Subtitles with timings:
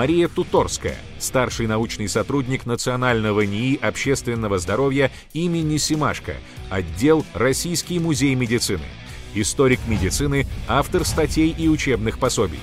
[0.00, 6.36] Мария Туторская, старший научный сотрудник Национального НИИ общественного здоровья имени Симашко,
[6.70, 8.86] отдел Российский музей медицины.
[9.34, 12.60] Историк медицины, автор статей и учебных пособий.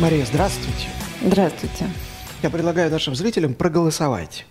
[0.00, 0.88] Мария, здравствуйте.
[1.22, 1.88] Здравствуйте.
[2.42, 4.46] Я предлагаю нашим зрителям проголосовать.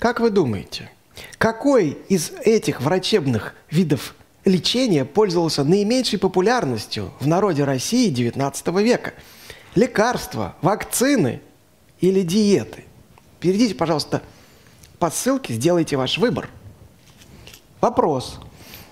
[0.00, 0.90] Как вы думаете,
[1.38, 9.12] какой из этих врачебных видов лечения пользовался наименьшей популярностью в народе России XIX века?
[9.74, 11.42] Лекарства, вакцины
[12.00, 12.84] или диеты?
[13.40, 14.22] Перейдите, пожалуйста,
[14.98, 16.48] по ссылке, сделайте ваш выбор.
[17.82, 18.38] Вопрос.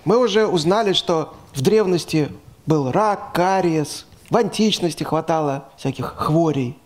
[0.04, 2.28] Мы уже узнали, что в древности
[2.66, 6.76] был рак, кариес, в античности хватало всяких хворей.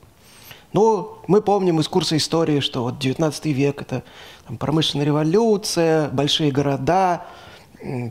[0.72, 4.04] Ну, мы помним из курса истории, что вот 19 век– это
[4.46, 7.24] там, промышленная революция, большие города,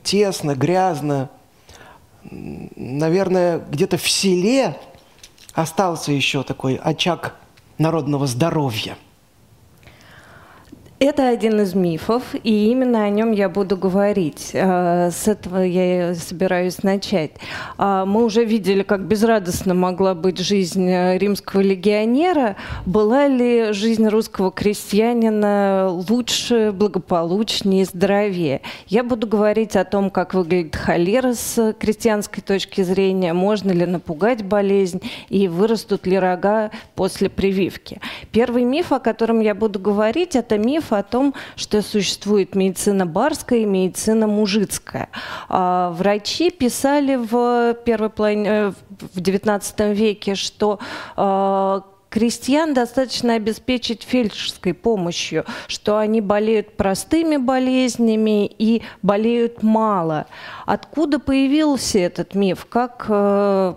[0.03, 1.29] тесно, грязно.
[2.23, 4.77] Наверное, где-то в селе
[5.53, 7.35] остался еще такой очаг
[7.77, 8.97] народного здоровья–
[10.99, 14.49] это один из мифов, и именно о нем я буду говорить.
[14.53, 17.31] Э, с этого я собираюсь начать.
[17.77, 22.55] А, мы уже видели, как безрадостно могла быть жизнь э, римского легионера.
[22.87, 28.61] Была ли жизнь русского крестьянина лучше, благополучнее, здоровее?
[28.87, 34.43] Я буду говорить о том, как выглядит холера с крестьянской точки зрения, можно ли напугать
[34.43, 38.01] болезнь и вырастут ли рога после прививки.
[38.31, 43.05] Первый миф, о котором я буду говорить, это миф миф о том, что существует медицина
[43.05, 45.09] барская и медицина мужицкая.
[45.49, 48.71] А врачи писали в первой половине, э,
[49.13, 50.79] в XIX веке, что
[51.15, 60.25] а, крестьян достаточно обеспечить фельдшерской помощью, что они болеют простыми болезнями и болеют мало.
[60.65, 62.65] Откуда появился этот миф?
[62.69, 63.73] Как э,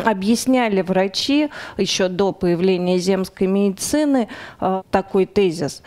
[0.00, 4.28] объясняли врачи еще до появления земской медицины
[4.60, 5.82] э, такой тезис.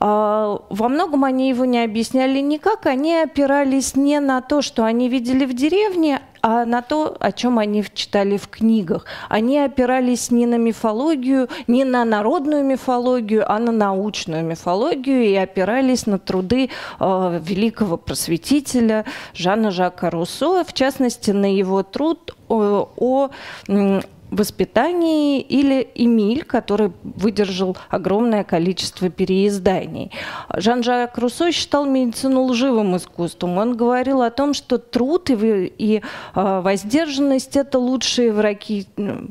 [0.00, 5.08] Э, во многом они его не объясняли никак, они опирались не на то, что они
[5.08, 9.06] видели в деревне, а на то, о чем они читали в книгах.
[9.28, 16.06] Они опирались не на мифологию, не на народную мифологию, а на научную мифологию и опирались
[16.06, 19.04] на труды э, великого просветителя
[19.34, 23.30] Жана Жака Руссо, в частности, на его труд о, о
[24.32, 30.10] воспитании, или Эмиль, который выдержал огромное количество переизданий.
[30.54, 33.58] Жан-Жак Руссо считал медицину лживым искусством.
[33.58, 36.02] Он говорил о том, что труд и, и
[36.34, 38.86] а, воздержанность– это лучшие враги,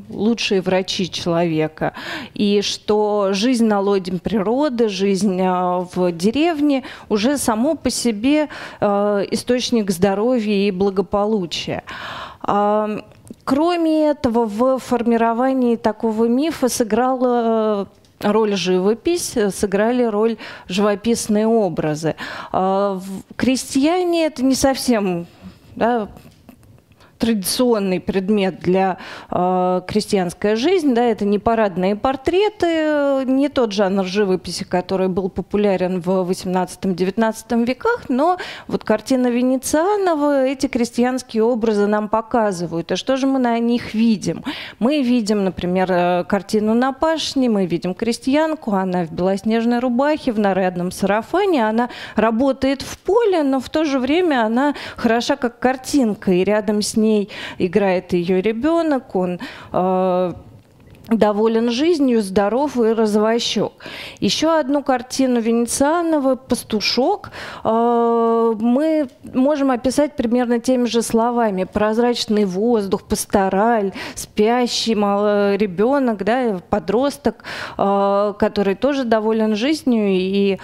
[0.10, 1.94] лучшие врачи человека.
[2.36, 9.22] И что жизнь на лоде природы, жизнь а, в деревне уже само по себе а,
[9.32, 11.84] источник здоровья и благополучия.
[13.44, 17.88] Кроме этого, в формировании такого мифа сыграла
[18.22, 20.38] э, роль живопись, сыграли роль
[20.68, 22.16] живописные образы.
[22.52, 23.00] А,
[23.36, 25.28] крестьяне это не совсем
[25.76, 26.10] да,
[27.22, 28.98] традиционный предмет для
[29.30, 36.02] э, крестьянской жизни, да, это не парадные портреты, не тот жанр живописи, который был популярен
[36.02, 38.38] в 18-19 веках, но
[38.68, 42.92] вот картина Венецианова эти крестьянские образы нам показывают.
[42.92, 44.44] И что же мы на них видим?
[44.80, 50.40] Мы видим, например, э, картину на пашне, мы видим крестьянку, она в белоснежной рубахе, в
[50.40, 56.32] нарядном сарафане, она работает в поле, но в то же время она хороша как картинка,
[56.32, 57.30] и рядом с ней ней
[57.60, 59.40] играет ее ребенок, он
[59.72, 60.34] э,
[61.12, 63.74] доволен жизнью, здоров и развощек.
[64.20, 67.32] Еще одну картину Венецианова «Пастушок»
[67.64, 71.66] э, мы можем описать примерно теми же словами.
[71.66, 77.44] Прозрачный воздух, пастораль, спящий ребенок, да, подросток,
[77.78, 80.58] э, который тоже доволен жизнью и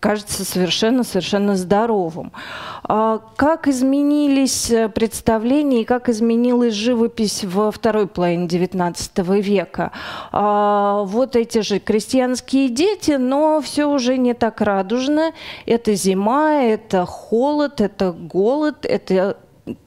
[0.00, 2.32] кажется совершенно-совершенно здоровым.
[2.84, 8.99] А как изменились представления и как изменилась живопись во второй половине XIX
[9.40, 9.92] века.
[10.32, 15.32] А, вот эти же крестьянские дети, но все уже не так радужно.
[15.66, 19.36] Это зима, это холод, это голод, это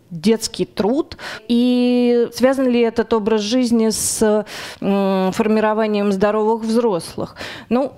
[0.09, 1.17] детский труд.
[1.47, 4.45] И связан ли этот образ жизни с
[4.79, 7.35] формированием здоровых взрослых?
[7.69, 7.93] Ну,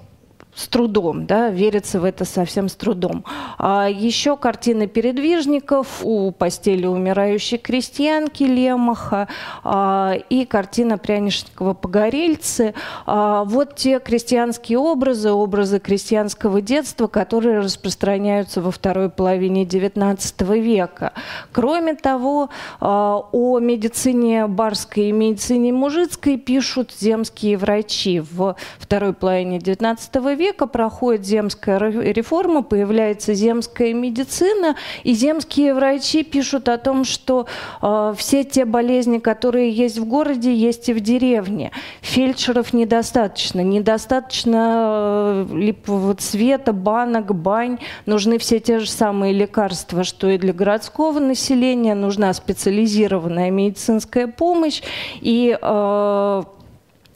[0.55, 3.25] с трудом, да, верится в это совсем с трудом.
[3.57, 9.27] А еще картины передвижников у постели умирающей крестьянки Лемаха
[9.63, 12.73] а, и картина Прянишникова «Погорельцы».
[13.05, 21.11] А, вот те крестьянские образы, образы крестьянского детства, которые распространяются во второй половине XIX века.
[21.51, 22.49] Кроме того,
[22.79, 28.21] а, о медицине барской и медицине мужицкой пишут земские врачи.
[28.21, 36.69] В второй половине XIX века проходит земская реформа, появляется земская медицина, и земские врачи пишут
[36.69, 37.47] о том, что
[37.81, 41.71] э, все те болезни, которые есть в городе, есть и в деревне.
[42.01, 50.29] Фельдшеров недостаточно, недостаточно э, липового цвета, банок, бань, нужны все те же самые лекарства, что
[50.29, 54.81] и для городского населения, нужна специализированная медицинская помощь,
[55.21, 56.43] и э,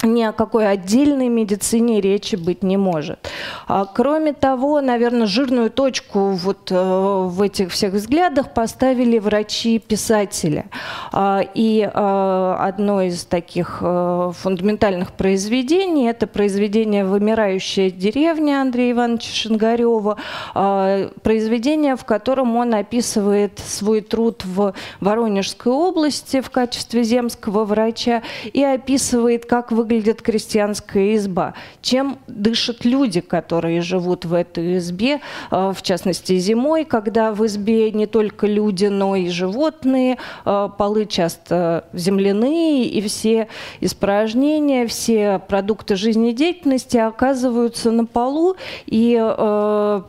[0.03, 3.29] ни о какой отдельной медицине речи быть не может.
[3.67, 10.65] А, кроме того, наверное, жирную точку вот э, в этих всех взглядах поставили врачи-писатели.
[11.11, 19.33] А, и э, одно из таких э, фундаментальных произведений– это произведение «Вымирающая деревня» Андрея Ивановича
[19.33, 20.15] Шингарева,
[20.53, 28.23] а, произведение, в котором он описывает свой труд в Воронежской области в качестве земского врача
[28.53, 35.19] и описывает, как выглядит выглядит крестьянская изба, чем дышат люди, которые живут в этой избе,
[35.51, 41.05] э, в частности зимой, когда в избе не только люди, но и животные, э, полы
[41.05, 43.47] часто земляные, и все
[43.81, 48.55] испражнения, все продукты жизнедеятельности оказываются на полу,
[48.85, 50.01] и э,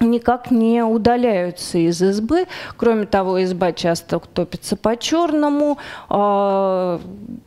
[0.00, 2.46] никак не удаляются из избы.
[2.76, 5.78] Кроме того, изба часто топится по-черному,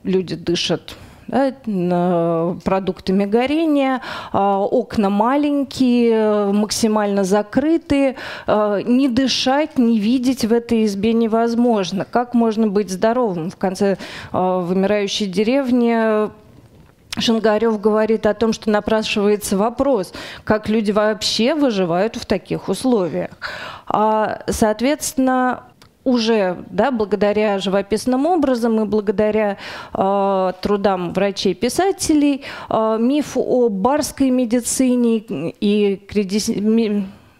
[0.03, 0.95] люди дышат
[1.27, 8.15] да, продуктами горения, а, окна маленькие, максимально закрытые,
[8.47, 12.05] а, не дышать, не видеть в этой избе невозможно.
[12.09, 13.49] Как можно быть здоровым?
[13.49, 13.97] В конце
[14.31, 16.29] а, вымирающей деревни
[17.19, 23.29] Шангарев говорит о том, что напрашивается вопрос, как люди вообще выживают в таких условиях.
[24.47, 25.63] Соответственно,
[26.03, 29.57] уже да, благодаря живописным образом и благодаря
[29.93, 36.39] э, трудам врачей-писателей э, миф о барской медицине и креди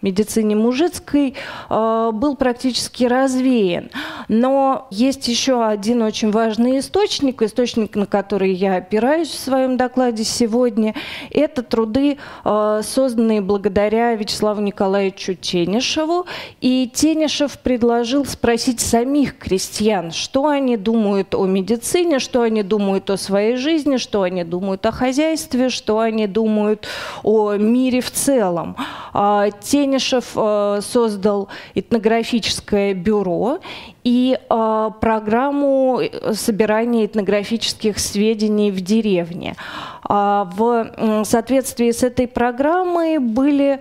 [0.04, 1.34] медицине мужицкой
[1.70, 3.90] э, был практически развеян.
[4.28, 10.24] Но есть еще один очень важный источник, источник, на который я опираюсь в своем докладе
[10.24, 10.94] сегодня.
[11.32, 16.26] Это труды, э, созданные благодаря Вячеславу Николаевичу Тенишеву.
[16.62, 23.18] И Тенишев предложил спросить самих крестьян, что они думают о медицине, что они думают о
[23.18, 26.88] своей жизни, что они думают о хозяйстве, что они думают
[27.24, 28.76] о мире в целом.
[29.14, 29.93] А Тенишев
[30.36, 33.60] э, создал этнографическое бюро
[34.04, 36.02] и э, программу
[36.34, 39.56] собирания этнографических сведений в деревне.
[40.04, 43.80] А в соответствии с этой программой были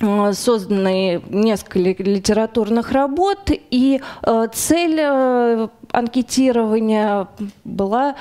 [0.00, 7.28] Э, созданы несколько литературных работ, и э, цель э, анкетирования
[7.64, 8.16] была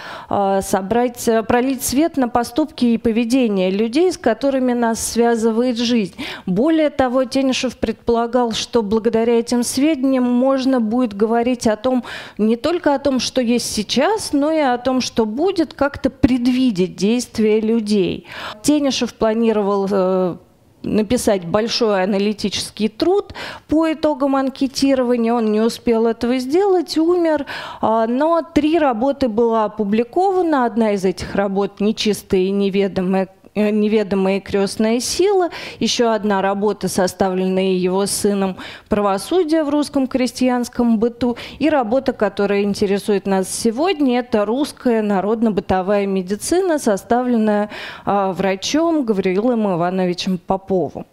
[0.62, 6.16] собрать, пролить свет на поступки и поведение людей, с которыми нас связывает жизнь.
[6.46, 12.04] Более того, Тенишев предполагал, что благодаря этим сведениям можно будет говорить о том,
[12.38, 16.96] не только о том, что есть сейчас, но и о том, что будет, как-то предвидеть
[16.96, 18.28] действия людей.
[18.62, 20.40] Тенишев планировал
[20.84, 23.34] написать большой аналитический труд
[23.68, 25.34] по итогам анкетирования.
[25.34, 27.46] Он не успел этого сделать, умер.
[27.82, 30.66] А, но три работы было опубликовано.
[30.66, 33.28] Одна из этих работ «Нечистая и неведомая
[33.60, 35.50] Э, «Неведомая крестная сила»,
[35.80, 38.56] еще одна работа, составленная его сыном
[38.88, 46.80] «Правосудие в русском крестьянском быту», и работа, которая интересует нас сегодня, это «Русская народно-бытовая медицина»,
[46.80, 47.70] составленная
[48.06, 51.06] а, врачом Гавриилом Ивановичем Поповым.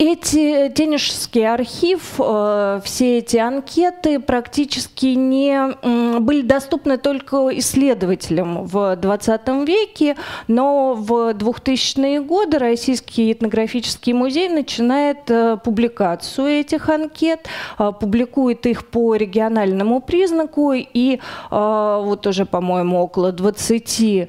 [0.00, 9.64] Эти Тенежский архив, э, все эти анкеты практически не были доступны только исследователям в 20
[9.66, 17.48] веке, но в 2000-е годы Российский этнографический музей начинает э, публикацию этих анкет,
[17.80, 21.18] э, публикует их по региональному признаку, и
[21.50, 24.28] вот уже, по-моему, около 20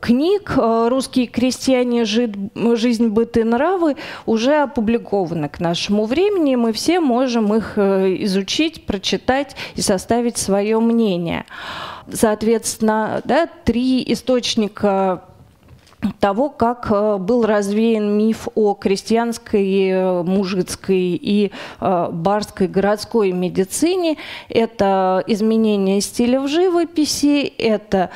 [0.00, 2.04] книг «Русские крестьяне.
[2.04, 8.86] Жизнь, быт и нравы» уже опубликованы к нашему времени, мы все можем их э, изучить,
[8.86, 11.44] прочитать и составить свое мнение.
[12.12, 15.24] Соответственно, да, три источника
[16.20, 24.16] того, как э, был развеян миф о крестьянской, э, мужицкой и барской городской медицине.
[24.48, 28.10] Это изменение стиля в живописи, это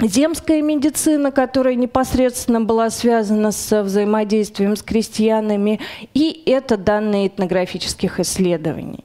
[0.00, 5.80] земская медицина, которая непосредственно была связана с взаимодействием с крестьянами,
[6.14, 9.04] и это данные этнографических исследований.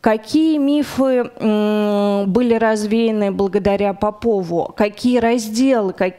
[0.00, 4.72] Какие мифы были развеяны благодаря Попову?
[4.76, 6.16] Какие разделы как,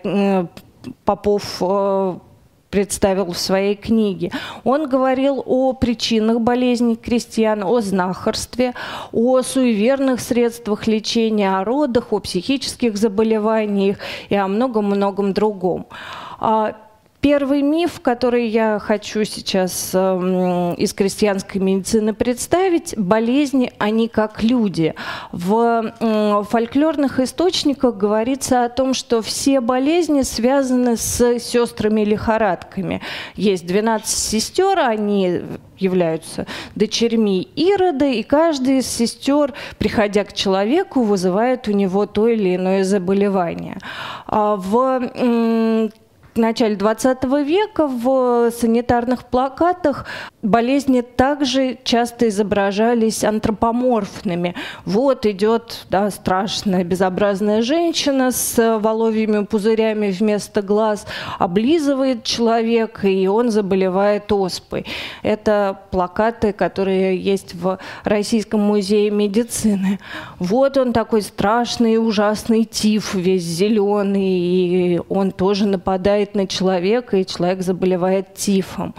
[1.06, 2.18] Попов э,
[2.77, 4.31] представил в своей книге.
[4.63, 8.75] Он говорил о причинах болезней крестьян, о знахарстве,
[9.12, 13.98] о суеверных средствах лечения, о родах, о психических заболеваниях
[14.29, 15.88] и о многом-многом другом.
[17.20, 24.94] Первый миф, который я хочу сейчас э, из крестьянской медицины представить, болезни, они как люди.
[25.32, 33.02] В фольклорных источниках говорится о том, что все болезни связаны с сестрами-лихорадками.
[33.36, 35.42] Есть 12 сестер, они
[35.80, 36.46] являются
[36.76, 42.84] дочерьми Ирода, и каждая из сестер, приходя к человеку, вызывает у него то или иное
[42.84, 43.80] заболевание.
[44.28, 45.92] А в
[46.38, 50.06] в начале 20 века в санитарных плакатах
[50.44, 54.56] болезни также часто изображались антропоморфными.
[54.86, 61.08] Вот идет да, страшная безобразная женщина с воловьими пузырями вместо глаз,
[61.39, 64.86] облизывает человека, и он заболевает оспой.
[65.24, 70.00] Это плакаты, которые есть в Российском музее медицины.
[70.38, 77.17] Вот он такой страшный, ужасный тиф, весь зеленый, и он тоже нападает влияет на человека,
[77.17, 78.93] и человек заболевает тифом.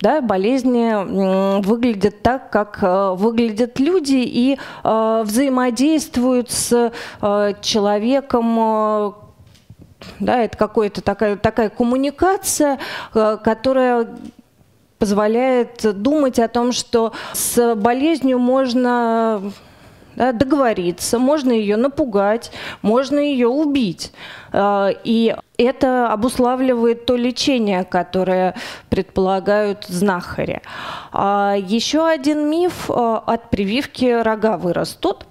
[0.00, 9.14] Да, болезни выглядят так, как э, выглядят люди и э, взаимодействуют с э, человеком,
[10.18, 12.80] да, это какая-то такая, такая коммуникация,
[13.12, 14.08] которая
[14.98, 19.52] позволяет думать о том, что с болезнью можно
[20.16, 22.52] да, договориться, можно ее напугать,
[22.82, 24.12] можно ее убить.
[24.54, 28.54] И это обуславливает то лечение, которое
[28.90, 30.60] предполагают знахари.
[31.12, 35.24] А еще один миф э, от прививки рога вырастут.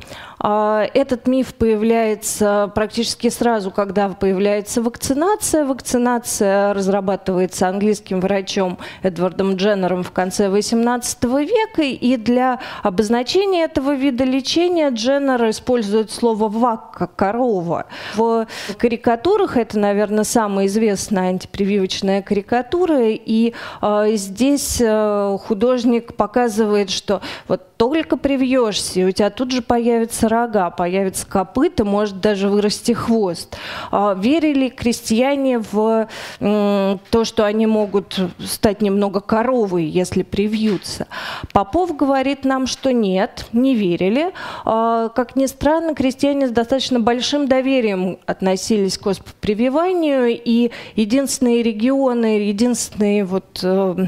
[0.43, 5.65] А, этот миф появляется практически сразу, когда появляется вакцинация.
[5.65, 14.23] Вакцинация разрабатывается английским врачом Эдвардом Дженнером в конце XVIII века, и для обозначения этого вида
[14.23, 17.85] лечения Дженнер использует слово «вакка»– «корова».
[18.15, 18.47] В
[18.79, 27.77] карикатурах это, наверное, самая известная антипрививочная карикатура, и э, здесь э, художник показывает, что вот
[27.77, 33.55] только привьешься, и у тебя тут же появятся рога, появятся копыта, может даже вырасти хвост.
[33.91, 36.07] А верили крестьяне в
[36.39, 41.07] то, что они могут стать немного коровой, если привьются?
[41.53, 44.31] Попов говорит нам, что нет, не верили.
[44.65, 52.39] А, как ни странно, крестьяне с достаточно большим доверием относились к прививанию, и единственные регионы,
[52.39, 54.07] единственные вот э,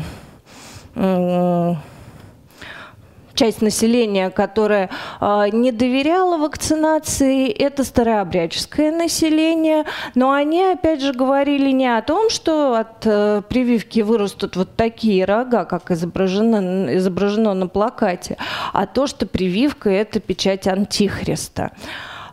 [3.33, 9.85] часть населения, которая э, не доверяла вакцинации, это старообрядческое население,
[10.15, 15.25] но они, опять же, говорили не о том, что от э, прививки вырастут вот такие
[15.25, 18.37] рога, как изображено, изображено на плакате,
[18.71, 21.71] а то, что прививка– это печать антихриста.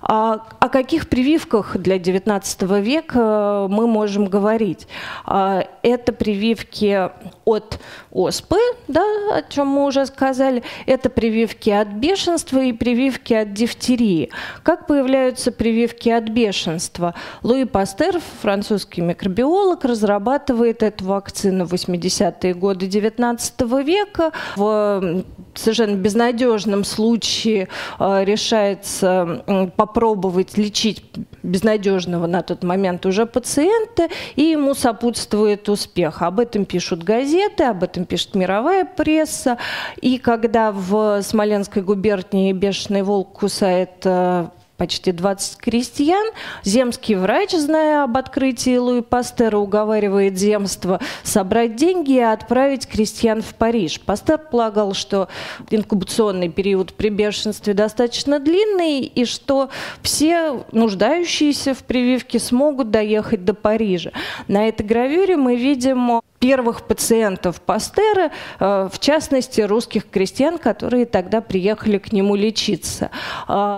[0.02, 4.88] А, о каких прививках для XIX века мы можем говорить?
[5.24, 7.10] А, это прививки
[7.44, 7.78] от
[8.12, 14.30] оспы, да, о чем мы уже сказали, это прививки от бешенства и прививки от дифтерии.
[14.62, 17.14] Как появляются прививки от бешенства?
[17.42, 24.32] Луи Пастер, французский микробиолог, разрабатывает эту вакцину в 80-е годы XIX века.
[24.56, 25.24] В
[25.54, 29.44] совершенно безнадежном случае а, решается
[29.76, 31.02] попробовать лечить
[31.42, 36.22] безнадежного на тот момент уже пациента, и ему сопутствует успех.
[36.22, 39.58] Об этом пишут газеты, об этом пишет мировая пресса.
[40.00, 44.48] И когда в Смоленской губернии бешеный волк кусает э,
[44.80, 46.26] почти 20 крестьян.
[46.64, 53.54] Земский врач, зная об открытии Луи Пастера, уговаривает земство собрать деньги и отправить крестьян в
[53.56, 54.00] Париж.
[54.00, 55.28] Пастер полагал, что
[55.68, 59.68] инкубационный период при бешенстве достаточно длинный и что
[60.00, 64.12] все нуждающиеся в прививке смогут доехать до Парижа.
[64.48, 71.40] На этой гравюре мы видим первых пациентов Пастера, э, в частности, русских крестьян, которые тогда
[71.40, 73.10] приехали к нему лечиться.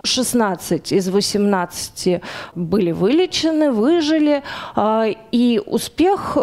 [0.04, 2.22] 16 из 18
[2.54, 4.42] были вылечены, выжили,
[5.32, 6.36] и успех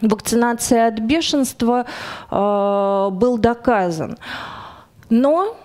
[0.00, 1.86] вакцинации от бешенства
[2.30, 4.16] был доказан.
[5.10, 5.56] Но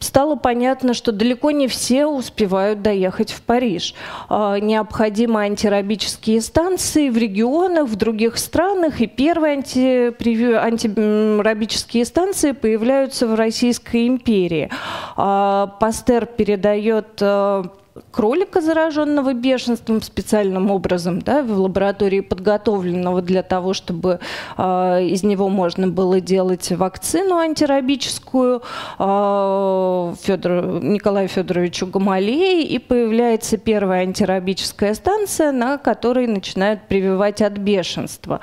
[0.00, 3.94] стало понятно, что далеко не все успевают доехать в Париж.
[4.28, 10.12] А, необходимы антирабические станции в регионах, в других странах, и первые анти,
[10.56, 14.70] антирабические станции появляются в Российской империи.
[15.16, 17.64] А, Пастер передает а,
[18.10, 24.20] кролика, зараженного бешенством, специальным образом, да, в лаборатории подготовленного для того, чтобы
[24.56, 24.62] э,
[25.04, 28.62] из него можно было делать вакцину антирабическую
[28.98, 37.54] э, Федору, Николаю Федоровичу Гамалеи, и появляется первая антирабическая станция, на которой начинают прививать от
[37.54, 38.40] бешенства.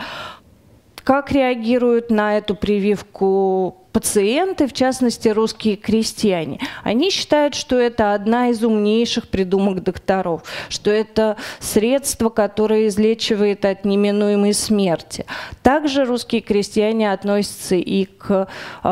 [1.05, 8.49] Как реагируют на эту прививку пациенты, в частности русские крестьяне, они считают, что это одна
[8.49, 15.27] из умнейших придумок докторов, что это средство, которое излечивает от неминуемой смерти.
[15.61, 18.47] Также русские крестьяне относятся и к
[18.83, 18.87] э,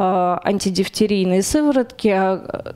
[0.45, 2.75] антидифтерийной сыворотке, а,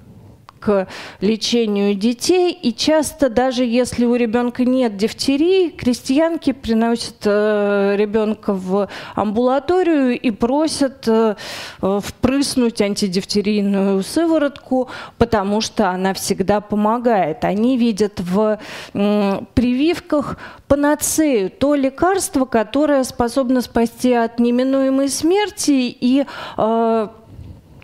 [0.59, 0.87] к
[1.21, 2.51] лечению детей.
[2.51, 10.31] И часто, даже если у ребенка нет дифтерии, крестьянки приносят э, ребенка в амбулаторию и
[10.31, 11.35] просят э,
[11.81, 17.43] впрыснуть антидифтерийную сыворотку, потому что она всегда помогает.
[17.43, 18.59] Они видят в
[18.93, 20.37] прививках
[20.67, 26.25] панацею, то лекарство, которое способно спасти от неминуемой смерти и
[26.57, 27.07] э,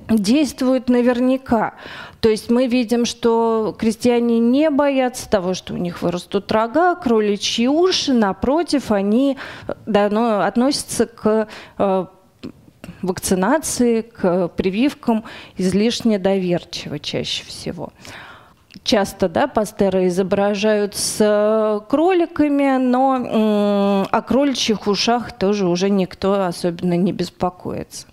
[0.09, 1.75] действует наверняка.
[2.19, 7.67] То есть мы видим, что крестьяне не боятся того, что у них вырастут рога, кроличьи
[7.67, 8.13] уши.
[8.13, 9.37] Напротив, они
[9.85, 12.05] да, ну, относятся к э,
[13.01, 15.25] вакцинации, к прививкам
[15.57, 17.91] излишне доверчиво чаще всего.
[18.83, 27.13] Часто да, пастеры изображают с кроликами, но о кроличьих ушах тоже уже никто особенно не
[27.13, 28.07] беспокоится.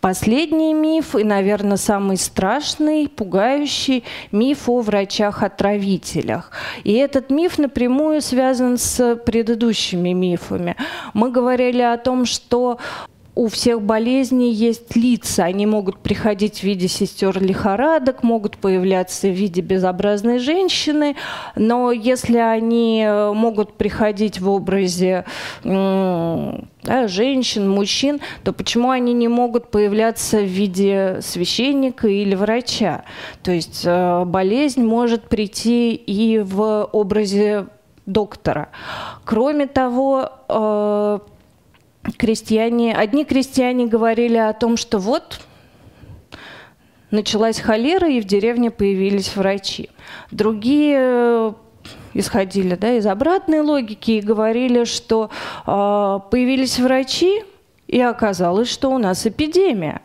[0.00, 6.50] Последний миф, и, наверное, самый страшный, пугающий миф о врачах-отравителях.
[6.84, 10.76] И этот миф напрямую связан с предыдущими мифами.
[11.14, 12.78] Мы говорили о том, что
[13.34, 15.44] у всех болезней есть лица.
[15.44, 21.16] Они могут приходить в виде сестер лихорадок, могут появляться в виде безобразной женщины,
[21.56, 25.24] но если они э, могут приходить в образе
[25.62, 33.04] да, женщин, мужчин, то почему они не могут появляться в виде священника или врача?
[33.42, 37.66] То есть э, болезнь может прийти и в образе
[38.06, 38.68] доктора.
[39.24, 41.18] Кроме того, э,
[42.18, 45.40] крестьяне, одни крестьяне говорили о том, что вот
[47.10, 49.90] началась холера, и в деревне появились врачи.
[50.30, 51.52] Другие э,
[52.12, 55.30] исходили да, из обратной логики и говорили, что
[55.66, 57.44] э, появились врачи,
[57.86, 60.02] и оказалось, что у нас эпидемия.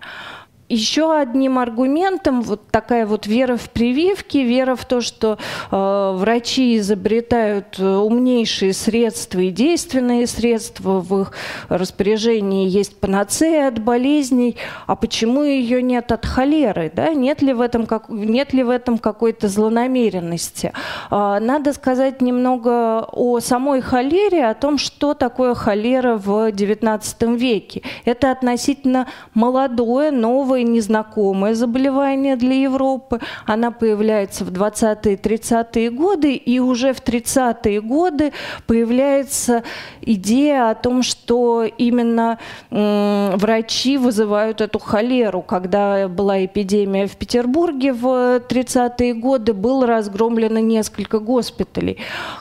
[0.69, 5.39] Еще одним аргументом вот такая вот вера в прививки, вера в то, что
[5.71, 11.31] э, врачи изобретают э, умнейшие средства и действенные средства в их
[11.69, 17.15] распоряжении есть панацея от болезней, а почему ее нет от холеры, да?
[17.15, 20.71] Нет ли в этом как нет ли в этом какой-то злонамеренности?
[21.09, 27.81] Э, надо сказать немного о самой холере, о том, что такое холера в XIX веке.
[28.05, 33.19] Это относительно молодое, новое новое незнакомое заболевание для Европы.
[33.45, 38.31] Она появляется в 20-е, 30-е годы, и уже в 30-е годы
[38.67, 39.63] появляется
[40.01, 42.37] идея о том, что именно
[42.69, 45.41] врачи вызывают эту холеру.
[45.41, 48.05] Когда была эпидемия в Петербурге в
[48.49, 51.97] 30-е годы, было разгромлено несколько госпиталей.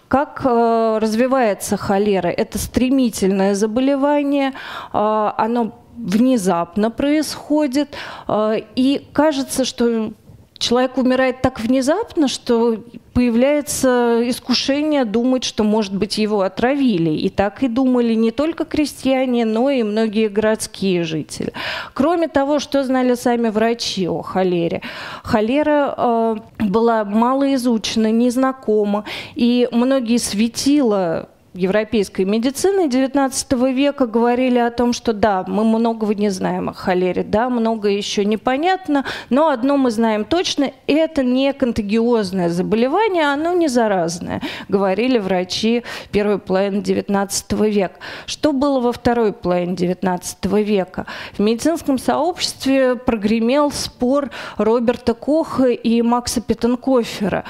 [0.08, 2.28] Как э, развивается холера?
[2.28, 4.52] Это стремительное заболевание,
[4.92, 7.94] э, оно внезапно происходит.
[8.26, 10.12] А, и кажется, что
[10.58, 17.10] человек умирает так внезапно, что появляется искушение думать, что, может быть, его отравили.
[17.10, 21.52] И так и думали не только крестьяне, но и многие городские жители.
[21.94, 24.82] Кроме того, что знали сами врачи о холере.
[25.22, 34.70] Холера э, была мало изучена, незнакома, и многие светила европейской медицины XIX века говорили о
[34.70, 39.76] том, что да, мы многого не знаем о холере, да, много еще непонятно, но одно
[39.76, 47.70] мы знаем точно, это не контагиозное заболевание, оно не заразное, говорили врачи первой половины XIX
[47.70, 47.98] века.
[48.26, 51.06] Что было во второй половине XIX века?
[51.32, 57.44] В медицинском сообществе прогремел спор Роберта Коха и Макса Петтенкофера.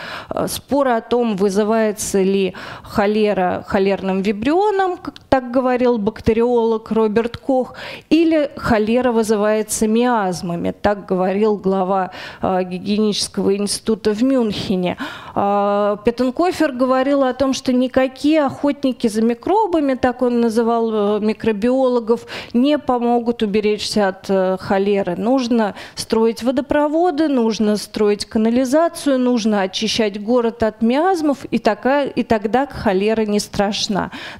[0.46, 3.64] Спор о том, вызывается ли холера
[3.98, 7.74] холерным вибрионом, как так говорил бактериолог Роберт Кох,
[8.10, 12.10] или холера вызывается миазмами, так говорил глава
[12.42, 14.96] э, гигиенического института в Мюнхене.
[15.34, 22.26] Э, Петтенкофер говорил о том, что никакие охотники за микробами, так он называл э, микробиологов,
[22.54, 25.16] не помогут уберечься от э, холеры.
[25.16, 32.66] Нужно строить водопроводы, нужно строить канализацию, нужно очищать город от миазмов, и, такая, и тогда
[32.66, 33.77] холера не страшна.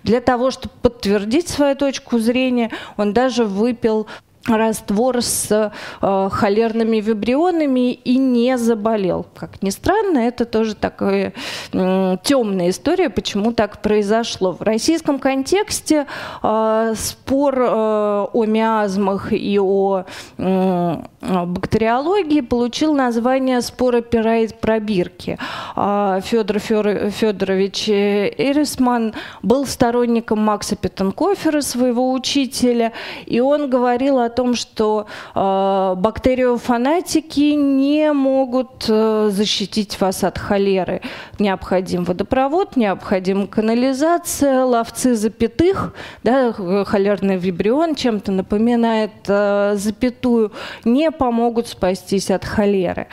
[0.02, 4.06] Для того, чтобы подтвердить свою точку зрения, он даже выпил
[4.56, 9.26] раствор с э, холерными вибрионами и не заболел.
[9.36, 11.32] Как ни странно, это тоже такая
[11.72, 14.52] э, темная история, почему так произошло.
[14.52, 16.06] В российском контексте
[16.42, 20.04] э, спор э, о миазмах и о
[20.36, 25.38] э, бактериологии получил название спора пера и пробирки.
[25.76, 32.92] Э, Федор Федорович Эрисман был сторонником Макса Петтенкофера, своего учителя,
[33.26, 41.00] и он говорил о том, что э, бактериофанатики не могут э, защитить вас от холеры.
[41.40, 50.52] Необходим водопровод, необходима канализация, ловцы запятых, да, холерный вибрион чем-то напоминает э, запятую,
[50.84, 53.08] не помогут спастись от холеры.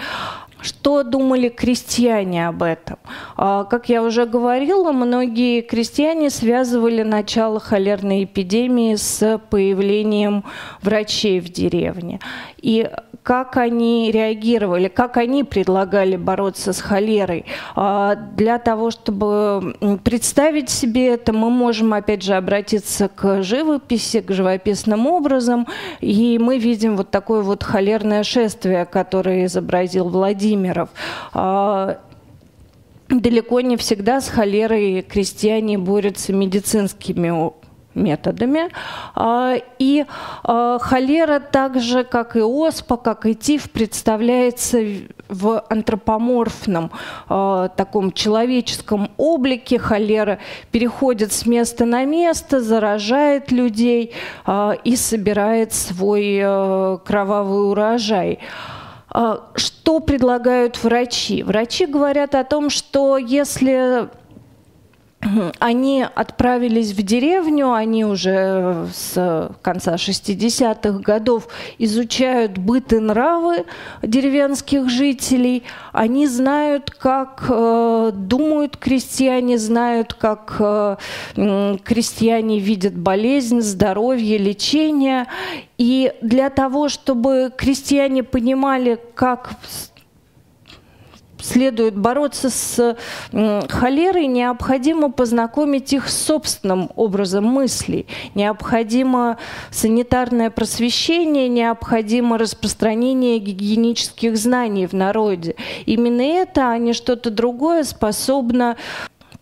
[0.66, 2.98] Что думали крестьяне об этом?
[3.38, 10.44] А, как я уже говорила, многие крестьяне связывали начало холерной эпидемии с появлением
[10.82, 12.20] врачей в деревне.
[12.58, 12.90] И
[13.26, 17.46] как они реагировали, как они предлагали бороться с холерой.
[17.76, 24.32] А, для того, чтобы представить себе это, мы можем, опять же, обратиться к живописи, к
[24.32, 25.66] живописным образом,
[26.02, 30.90] и мы видим вот такое вот холерное шествие, которое изобразил Владимиров
[31.34, 31.98] а,
[33.10, 37.32] далеко не всегда с холерой крестьяне борются медицинскими
[37.96, 38.70] методами.
[39.16, 40.06] А, и
[40.44, 44.80] а, холера так же, как и оспа, как и тиф, представляется
[45.28, 46.92] в антропоморфном
[47.30, 49.80] а, таком человеческом облике.
[49.80, 50.40] Холера
[50.72, 54.14] переходит с места на место, заражает людей
[54.84, 56.40] и собирает свой
[57.06, 58.40] кровавый урожай.
[59.56, 61.44] Что предлагают врачи?
[61.44, 64.10] Врачи говорят о том, что если
[65.60, 71.48] они отправились в деревню, они уже с конца 60-х годов
[71.80, 73.66] изучают быт и нравы
[74.04, 75.64] деревенских жителей.
[75.92, 80.98] Они знают, как э, думают крестьяне, знают, как э,
[81.84, 85.26] крестьяне видят болезнь, здоровье, лечение.
[85.78, 89.52] И для того, чтобы крестьяне понимали, как
[91.46, 92.98] следует бороться с
[93.70, 98.08] холерой, необходимо познакомить их с собственным образом мыслей.
[98.34, 99.38] Необходимо
[99.72, 105.56] санитарное просвещение, необходимо распространение гигиенических знаний в народе.
[105.86, 108.76] Именно это, а не что-то другое, способно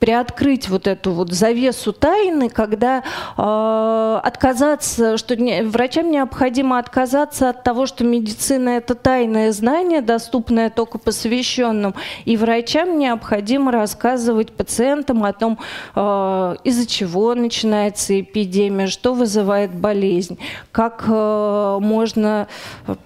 [0.03, 3.03] приоткрыть вот эту вот завесу тайны, когда
[3.37, 10.69] э, отказаться, что не, врачам необходимо отказаться от того, что медицина это тайное знание, доступное
[10.69, 15.57] только посвященным, и врачам необходимо рассказывать пациентам о том,
[15.95, 20.37] э, из-за чего начинается эпидемия, что вызывает болезнь,
[20.73, 22.49] как э, можно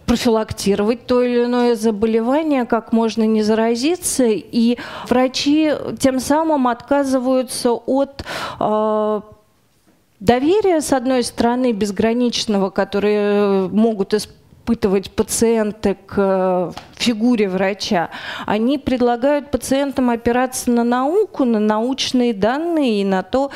[0.08, 7.72] профилактировать то или иное заболевание, как можно не заразиться, и врачи тем самым от отказываются
[7.74, 8.24] от
[8.60, 9.22] э,
[10.22, 18.10] доверия, с одной стороны, безграничного, которые могут испытывать пациенты к э, фигуре врача,
[18.46, 23.52] они предлагают пациентам опираться на науку, на научные данные и на то,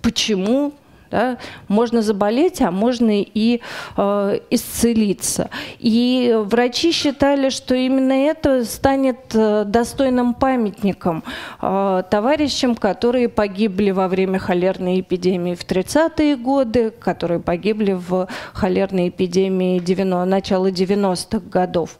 [0.00, 0.72] почему
[1.10, 1.38] да?
[1.68, 3.60] Можно заболеть, а можно и
[3.96, 5.50] э, исцелиться.
[5.78, 11.24] И врачи считали, что именно это станет э, достойным памятником
[11.60, 19.08] э, товарищам, которые погибли во время холерной эпидемии в 30-е годы, которые погибли в холерной
[19.08, 21.98] эпидемии 90, начала 90-х годов.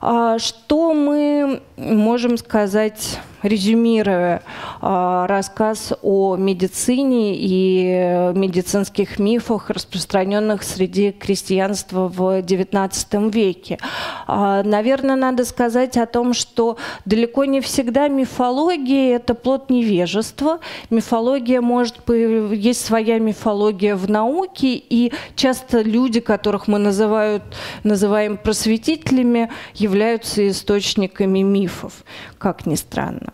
[0.00, 4.42] А что мы можем сказать резюмируя
[4.80, 13.78] э, рассказ о медицине и медицинских мифах, распространенных среди крестьянства в XIX веке.
[14.26, 20.60] Э, наверное, надо сказать о том, что далеко не всегда мифология– это плод невежества.
[20.90, 27.42] Мифология может есть своя мифология в науке, и часто люди, которых мы называют,
[27.82, 32.04] называем просветителями, являются источниками мифов,
[32.38, 33.33] как ни странно.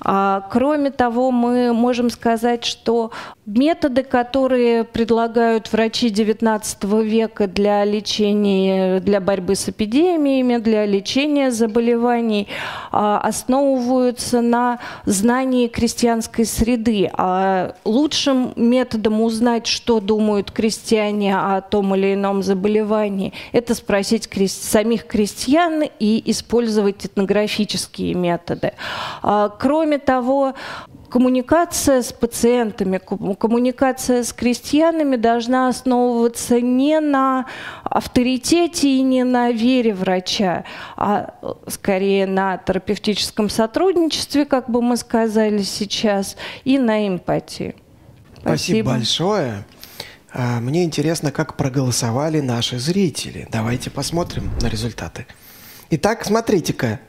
[0.00, 3.10] кроме того, мы можем сказать, что
[3.48, 12.48] методы, которые предлагают врачи XIX века для лечения, для борьбы с эпидемиями, для лечения заболеваний,
[12.92, 17.10] а, основываются на знании крестьянской среды.
[17.14, 25.06] А лучшим методом узнать, что думают крестьяне о том или ином заболевании, это спросить самих
[25.06, 28.72] крестьян и использовать этнографические методы.
[29.22, 30.54] А, кроме Кроме того,
[31.10, 33.00] коммуникация с пациентами,
[33.34, 37.46] коммуникация с крестьянами должна основываться не на
[37.84, 40.64] авторитете и не на вере врача,
[40.96, 41.34] а
[41.66, 47.74] скорее на терапевтическом сотрудничестве, как бы мы сказали сейчас, и на эмпатии.
[48.40, 49.64] Спасибо, Спасибо большое.
[50.32, 53.48] А, мне интересно, как проголосовали наши зрители.
[53.50, 55.26] Давайте посмотрим на результаты.
[55.90, 57.00] Итак, смотрите-ка,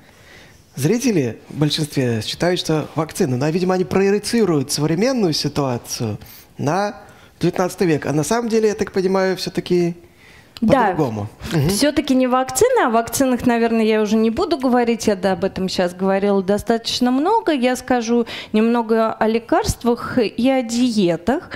[0.76, 6.18] Зрители в большинстве считают, что вакцины, но, видимо, они проецируют современную ситуацию
[6.58, 7.02] на
[7.42, 8.06] 19 век.
[8.06, 9.96] А на самом деле, я так понимаю, все-таки
[10.60, 11.28] по-другому.
[11.52, 11.70] Да, угу.
[11.70, 15.70] все-таки не вакцины, о вакцинах, наверное, я уже не буду говорить, я да, об этом
[15.70, 17.52] сейчас говорила достаточно много.
[17.52, 21.50] Я скажу немного о лекарствах и о диетах.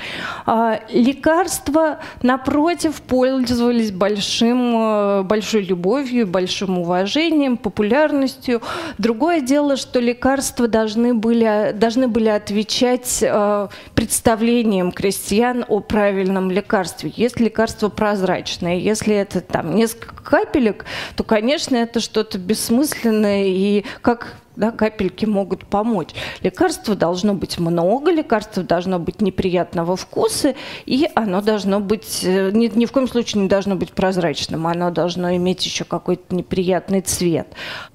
[0.46, 8.62] А, лекарства, напротив, пользовались большим, э, большой любовью, большим уважением, популярностью.
[8.98, 17.12] Другое дело, что лекарства должны были, должны были отвечать э, представлениям крестьян о правильном лекарстве.
[17.16, 24.38] Есть лекарство прозрачное, если это там несколько капелек, то, конечно, это что-то бессмысленное, и как
[24.56, 26.10] да, капельки могут помочь.
[26.42, 32.68] Лекарства должно быть много, лекарства должно быть неприятного вкуса, и оно должно быть, э, ни,
[32.68, 37.48] ни в коем случае не должно быть прозрачным, оно должно иметь еще какой-то неприятный цвет.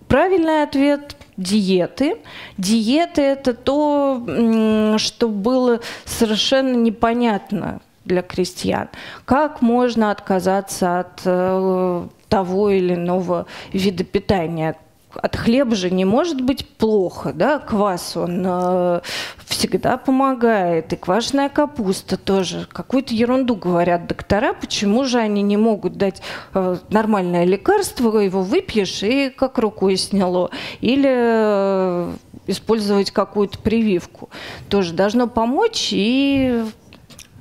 [0.09, 2.17] Правильный ответ диеты.
[2.57, 8.89] Диеты– это то, что было совершенно непонятно для крестьян.
[9.25, 14.77] Как можно отказаться от э, того или иного вида питания?
[15.15, 19.01] От хлеба же не может быть плохо, да, квас, он э,
[19.47, 22.69] всегда помогает, и квашеная капуста тоже.
[22.71, 26.21] Какую-то ерунду говорят доктора, почему же они не могут дать
[26.53, 30.51] э, нормальное лекарство, его выпьешь, и как рукой сняло.
[30.81, 32.13] Или э,
[32.47, 34.29] использовать какую-то прививку.
[34.69, 36.65] Тоже должно помочь и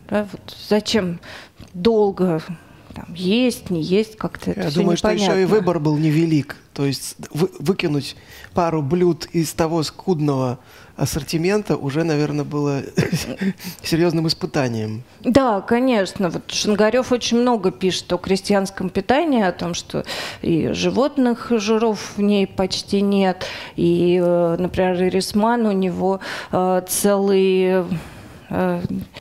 [0.10, 1.20] да, вот зачем
[1.74, 2.42] долго
[2.98, 6.56] там, есть, не есть, как-то Я думаю, что еще и выбор был невелик.
[6.74, 8.16] То есть вы, выкинуть
[8.54, 10.58] пару блюд из того скудного
[10.96, 12.82] ассортимента уже, наверное, было
[13.84, 15.04] серьезным испытанием.
[15.22, 16.30] Да, конечно.
[16.30, 20.04] Вот Шангарев очень много пишет о крестьянском питании, о том, что
[20.42, 23.46] и животных жиров в ней почти нет.
[23.76, 26.20] И, э, например, Ирисман, у него
[26.52, 27.86] э, целый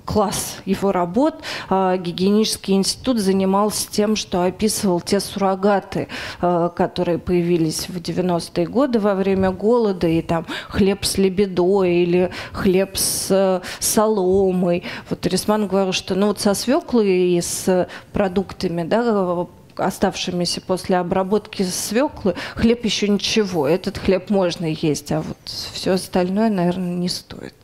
[0.05, 1.35] класс его работ
[1.69, 6.09] э, гигиенический институт занимался тем, что описывал те суррогаты,
[6.41, 12.31] э, которые появились в 90-е годы во время голода, и там хлеб с лебедой или
[12.53, 14.85] хлеб с соломой.
[15.11, 21.63] Вот Рисман говорил, что ну вот со свеклой и с продуктами, да, оставшимися после обработки
[21.63, 23.69] свеклы, хлеб еще ничего.
[23.69, 27.55] Этот хлеб можно есть, а вот все остальное, наверное, не стоит.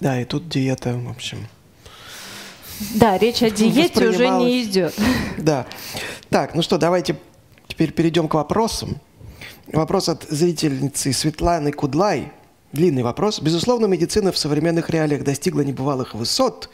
[0.00, 1.46] Да, и тут диета, в общем.
[2.94, 4.94] Да, речь о диете уже не идет.
[5.38, 5.66] Да.
[6.30, 7.16] Так, ну что, давайте
[7.68, 8.96] теперь перейдем к вопросам.
[9.66, 12.32] Вопрос от зрительницы Светланы Кудлай.
[12.72, 13.40] Длинный вопрос.
[13.40, 16.70] Безусловно, медицина в современных реалиях достигла небывалых высот,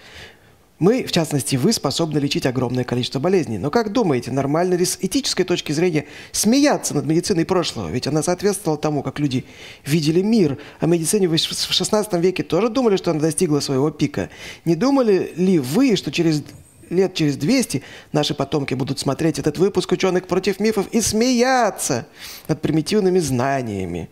[0.80, 3.58] мы, в частности, вы способны лечить огромное количество болезней.
[3.58, 7.90] Но как думаете, нормально ли с этической точки зрения смеяться над медициной прошлого?
[7.90, 9.44] Ведь она соответствовала тому, как люди
[9.84, 10.56] видели мир.
[10.80, 14.30] О медицине в XVI веке тоже думали, что она достигла своего пика.
[14.64, 16.42] Не думали ли вы, что через
[16.88, 22.06] лет через 200 наши потомки будут смотреть этот выпуск ученых против мифов и смеяться
[22.48, 24.08] над примитивными знаниями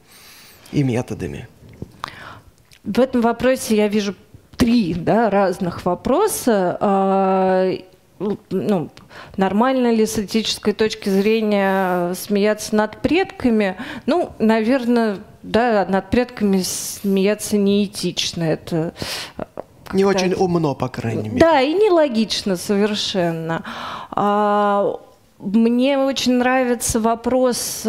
[0.70, 1.48] и методами?
[2.84, 4.14] В этом вопросе я вижу
[4.58, 6.76] три да, разных вопроса.
[6.80, 7.72] А,
[8.50, 8.90] ну,
[9.36, 13.76] нормально ли с этической точки зрения смеяться над предками?
[14.04, 18.42] Ну, наверное, да, над предками смеяться неэтично.
[18.42, 18.92] Это
[19.94, 21.40] не очень умно, по крайней мере.
[21.40, 23.62] Да, и нелогично совершенно.
[24.10, 24.98] А,
[25.38, 27.86] мне очень нравится вопрос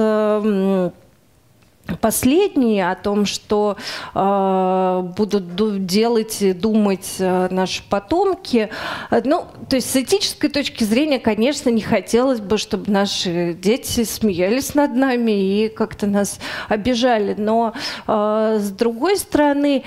[1.97, 3.78] последний о том, что
[4.13, 8.69] э, будут делать и думать э, наши потомки.
[9.12, 14.75] Ну, то есть с этической точки зрения, конечно, не хотелось бы, чтобы наши дети смеялись
[14.75, 17.36] над нами и как-то нас обижали.
[17.38, 17.73] Но
[18.08, 19.84] э, с другой стороны,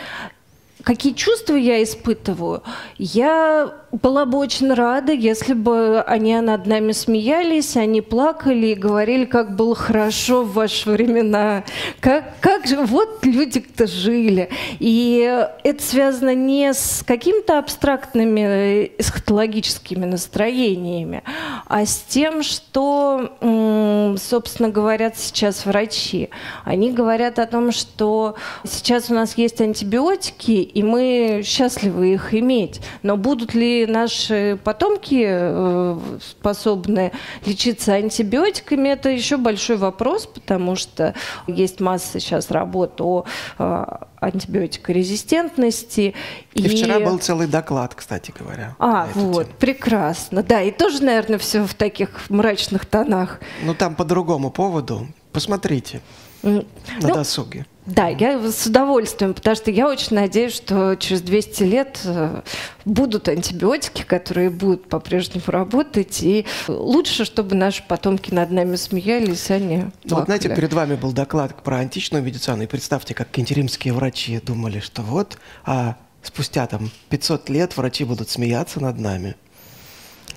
[0.83, 2.63] какие чувства я испытываю?
[2.99, 9.27] Я была бы очень рада, если бы они над нами смеялись, они плакали и говорили,
[9.27, 11.65] как было хорошо в ваши времена,
[12.01, 14.49] как, как же, вот люди-то жили.
[14.79, 21.23] И это связано не с какими-то абстрактными эсхатологическими настроениями,
[21.67, 26.31] а с тем, что, собственно, говорят сейчас врачи.
[26.65, 32.81] Они говорят о том, что сейчас у нас есть антибиотики, и мы счастливы их иметь,
[33.03, 37.13] но будут ли наши потомки э, способны
[37.45, 41.15] лечиться антибиотиками, это еще большой вопрос, потому что
[41.47, 43.25] есть масса сейчас работ о
[43.59, 43.85] э,
[44.21, 46.15] антибиотикорезистентности.
[46.55, 48.77] И, и вчера был целый доклад, кстати говоря.
[48.79, 49.57] А, вот, тему.
[49.59, 50.43] прекрасно.
[50.43, 53.41] Да, и тоже, наверное, все в таких мрачных тонах.
[53.65, 55.07] Ну, там по другому поводу.
[55.33, 56.01] Посмотрите
[56.43, 56.65] на
[57.01, 57.67] ну, досуге.
[57.85, 62.43] Да, я с удовольствием, потому что я очень надеюсь, что через 200 лет э,
[62.85, 69.59] будут антибиотики, которые будут по-прежнему работать, и лучше, чтобы наши потомки над нами смеялись, а
[69.59, 73.95] не Ну вот знаете, перед вами был доклад про античную медицину, и представьте, как кентеримские
[73.95, 79.35] врачи думали, что вот, а спустя там 500 лет врачи будут смеяться над нами.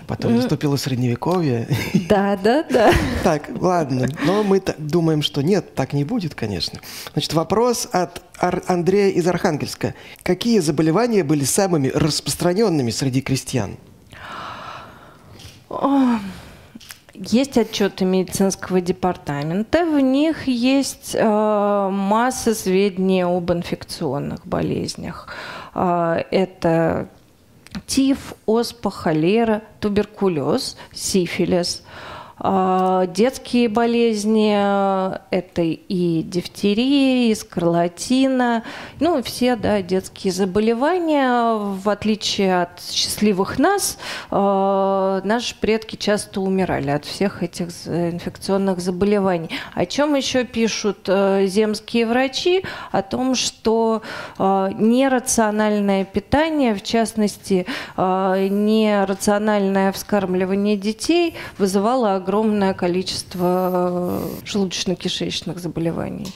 [0.07, 1.67] Потом наступило средневековье.
[2.07, 2.93] Да, да, да.
[3.23, 4.07] Так, ладно.
[4.25, 6.79] Но мы думаем, что нет, так не будет, конечно.
[7.13, 9.95] Значит, вопрос от Андрея из Архангельска.
[10.23, 13.77] Какие заболевания были самыми распространенными среди крестьян?
[17.13, 25.29] Есть отчеты медицинского департамента, в них есть э, масса сведений об инфекционных болезнях.
[25.73, 27.07] Э, это
[27.85, 31.83] тиф, оспа, холера, туберкулез, сифилис–
[32.37, 34.51] детские болезни–
[35.31, 38.63] это и дифтерия, и скарлатина,
[38.99, 41.55] ну, все, да, детские заболевания.
[41.55, 43.97] В отличие от счастливых нас,
[44.31, 49.49] а, наши предки часто умирали от всех этих инфекционных заболеваний.
[49.73, 52.65] О чем еще пишут э, земские врачи?
[52.91, 54.01] О том, что
[54.37, 57.65] а, нерациональное питание, в частности,
[57.97, 66.33] нерациональное вскармливание детей вызывало огромное количество э, желудочно-кишечных заболеваний.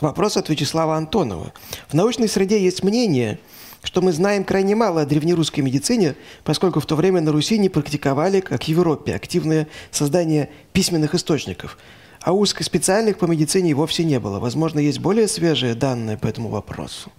[0.00, 1.52] Вопрос от Вячеслава Антонова.
[1.88, 3.38] В научной среде есть мнение,
[3.84, 7.68] что мы знаем крайне мало о древнерусской медицине, поскольку в то время на Руси не
[7.68, 11.78] практиковали, как в Европе, активное создание письменных источников.
[12.20, 14.40] А узкоспециальных по медицине вовсе не было.
[14.40, 17.12] Возможно, есть более свежие данные по этому вопросу.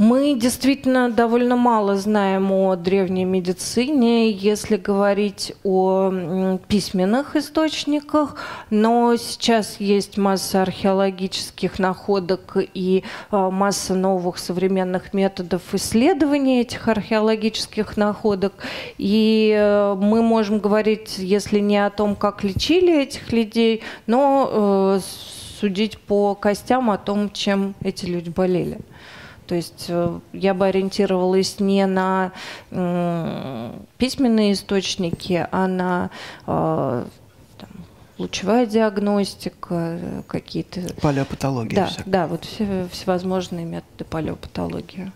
[0.00, 8.36] Мы действительно довольно мало знаем о древней медицине, если говорить о письменных источниках,
[8.70, 17.98] но сейчас есть масса археологических находок и а, масса новых современных методов исследования этих археологических
[17.98, 18.54] находок.
[18.96, 25.00] И э, мы можем говорить, если не о том, как лечили этих людей, но э,
[25.60, 28.78] судить по костям о том, чем эти люди болели.
[29.50, 32.30] То есть э, я бы ориентировалась не на
[33.98, 36.10] письменные источники, а на
[36.46, 37.04] э,
[37.58, 37.68] там,
[38.16, 40.82] лучевая диагностика, какие-то...
[41.02, 41.74] Палеопатология.
[41.74, 42.10] Да, всякая.
[42.12, 45.10] да, вот все, всевозможные методы палеопатологии.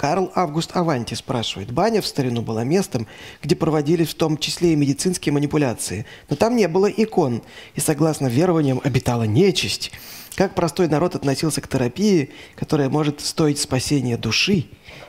[0.00, 1.72] Карл Август Аванти спрашивает.
[1.72, 3.06] Баня в старину была местом,
[3.42, 6.06] где проводились в том числе и медицинские манипуляции.
[6.30, 7.42] Но там не было икон,
[7.74, 9.92] и, согласно верованиям, обитала нечисть.
[10.36, 14.68] Как простой народ относился к терапии, которая может стоить спасения души?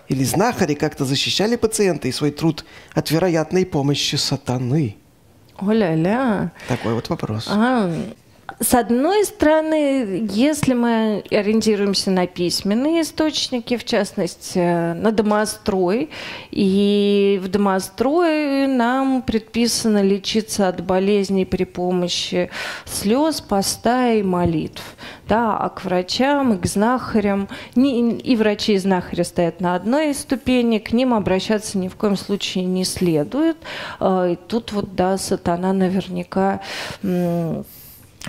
[0.09, 4.97] Или знахари как-то защищали пациента и свой труд от вероятной помощи сатаны?
[5.57, 6.51] Оля-ля.
[6.67, 7.47] Такой вот вопрос.
[7.47, 7.89] А,
[8.61, 16.11] С одной стороны, если мы ориентируемся на письменные источники, в частности, на домострой,
[16.51, 22.51] и в домострое нам предписано лечиться от болезней при помощи
[22.85, 24.83] слез, поста и молитв.
[25.27, 30.77] Да, а к врачам и к знахарям, и врачи и знахари стоят на одной ступени,
[30.77, 33.57] к ним обращаться ни в коем случае не следует.
[33.99, 36.61] А, и тут вот, да, сатана наверняка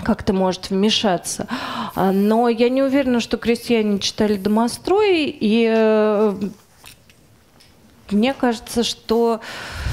[0.01, 1.47] как-то может вмешаться.
[1.95, 6.35] А, но я не уверена, что крестьяне читали «Домострой», и э,
[8.09, 9.39] мне кажется, что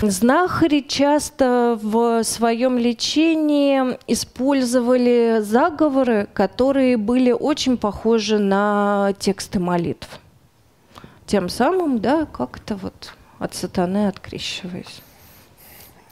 [0.02, 10.08] знахари часто в своем лечении использовали заговоры, которые были очень похожи на тексты молитв.
[11.26, 15.02] Тем самым, да, как-то вот от сатаны открещиваясь.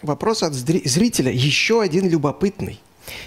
[0.02, 2.80] Вопрос от зрителя еще один любопытный.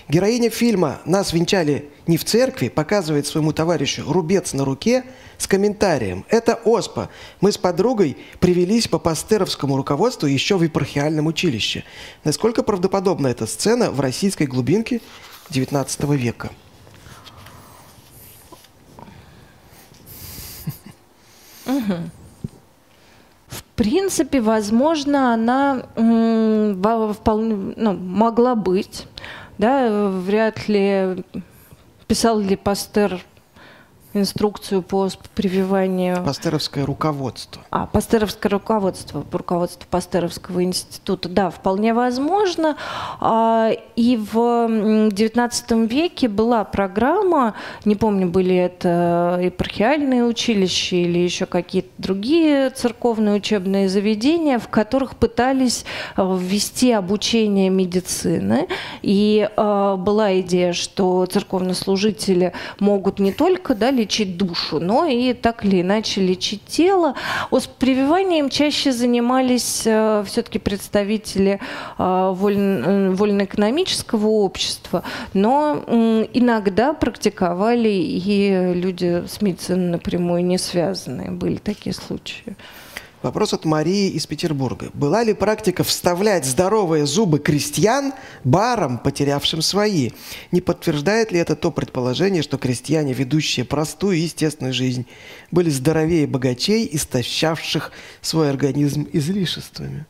[0.07, 5.03] Героиня фильма «Нас венчали не в церкви» показывает своему товарищу рубец на руке
[5.37, 7.09] с комментарием «Это оспа.
[7.39, 11.83] Мы с подругой привелись по пастеровскому руководству еще в епархиальном училище».
[12.23, 15.01] Насколько правдоподобна эта сцена в российской глубинке
[15.49, 16.51] XIX века?
[23.47, 25.83] В принципе, возможно, она
[27.13, 29.07] вполне ну, могла быть
[29.61, 31.23] да, вряд ли
[32.07, 33.23] писал ли Пастер
[34.13, 36.23] инструкцию по прививанию...
[36.23, 37.61] Пастеровское руководство.
[37.71, 41.29] А, пастеровское руководство, руководство Пастеровского института.
[41.29, 42.75] Да, вполне возможно.
[43.19, 47.53] А, и в XIX веке была программа,
[47.85, 55.15] не помню, были это епархиальные училища или еще какие-то другие церковные учебные заведения, в которых
[55.15, 55.85] пытались
[56.15, 58.67] а, ввести обучение медицины.
[59.01, 65.65] И а, была идея, что церковнослужители могут не только да, лечить душу, но и так
[65.65, 67.15] или иначе лечить тело.
[67.79, 71.59] Прививанием чаще занимались э, все-таки представители
[71.97, 75.83] э, вольно, вольноэкономического общества, но
[76.33, 81.31] иногда практиковали и люди с медициной напрямую не связанные.
[81.31, 82.55] Были такие случаи.
[83.21, 84.89] Вопрос от Марии из Петербурга.
[84.93, 88.13] Была ли практика вставлять здоровые зубы крестьян
[88.43, 90.09] барам, потерявшим свои?
[90.51, 95.05] Не подтверждает ли это то предположение, что крестьяне, ведущие простую и естественную жизнь,
[95.51, 97.91] были здоровее богачей, истощавших
[98.21, 100.07] свой организм излишествами?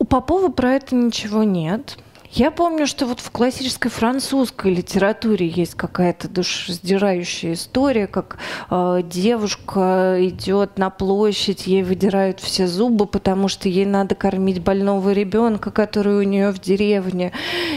[0.00, 1.96] У Попова про это ничего нет.
[2.34, 8.38] Я помню, что вот в классической французской литературе есть какая-то душераздирающая история, как
[8.70, 15.12] э, девушка идет на площадь, ей выдирают все зубы, потому что ей надо кормить больного
[15.12, 17.30] ребенка, который у нее в деревне.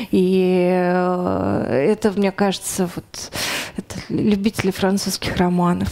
[0.10, 3.32] И э, это, мне кажется, вот
[3.78, 5.89] это любители французских романов.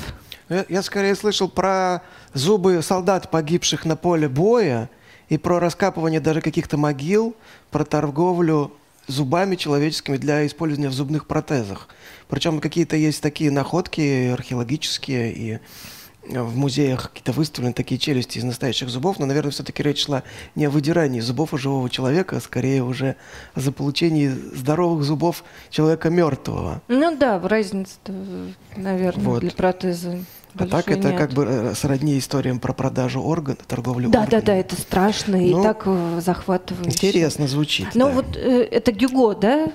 [0.49, 2.01] Я, я скорее слышал про
[2.33, 4.89] зубы солдат, погибших на поле боя,
[5.29, 7.35] и про раскапывание даже каких-то могил,
[7.71, 8.71] про торговлю
[9.07, 11.87] зубами человеческими для использования в зубных протезах.
[12.27, 15.59] Причем какие-то есть такие находки археологические и
[16.27, 20.23] в музеях какие-то выставлены такие челюсти из настоящих зубов, но, наверное, все-таки речь шла
[20.55, 23.15] не о выдирании зубов у живого человека, а скорее уже
[23.53, 26.81] о заполучении здоровых зубов человека мертвого.
[26.87, 27.97] Ну да, разница,
[28.75, 29.41] наверное, вот.
[29.41, 30.19] для протеза
[30.57, 31.17] а так это нет.
[31.17, 34.41] как бы э, сродни историям про продажу органов, торговлю да, органами.
[34.41, 36.89] Да, да, да, это страшно ну, и так э, захватывающе.
[36.89, 37.87] Интересно звучит.
[37.93, 38.11] Ну да.
[38.11, 39.71] вот э, это Гюго, да?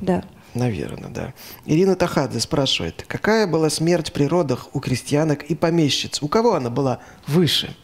[0.00, 0.24] Да.
[0.54, 1.34] Наверное, да.
[1.66, 6.22] Ирина Тахадзе спрашивает, какая была смерть при родах у крестьянок и помещиц?
[6.22, 7.74] У кого она была выше?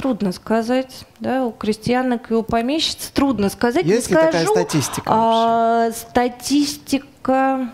[0.00, 3.84] трудно сказать, да, у крестьянок и у помещиц трудно сказать.
[3.84, 5.02] Есть не ли скажу, такая статистика?
[5.06, 7.70] А, статистика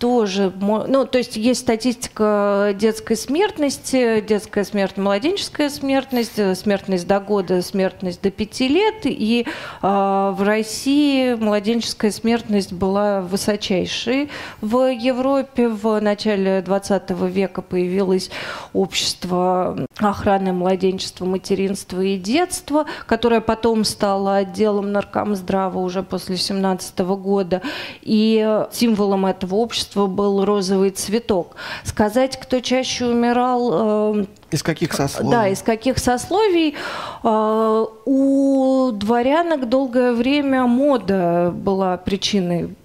[0.00, 7.20] тоже, ну, то есть есть статистика детской смертности, детская смерть, младенческая смертность, э, смертность до
[7.20, 14.30] года, смертность до пяти лет, и э, в России младенческая смертность была высочайшей.
[14.62, 18.30] В Европе в начале 20 века появилось
[18.72, 27.60] общество охраны младенчества, материнства и детства, которое потом стало отделом наркомздрава уже после 17 года,
[28.00, 31.56] и символом этого общества общества был розовый цветок.
[31.84, 34.14] Сказать, кто чаще умирал...
[34.14, 35.30] Э, из каких сословий?
[35.30, 36.76] Да, из каких сословий.
[37.24, 42.76] Э, у дворянок долгое время мода была причиной